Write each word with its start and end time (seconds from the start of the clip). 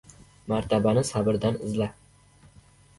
—Martabani 0.53 1.05
sabrdan 1.11 1.63
izla. 1.71 1.93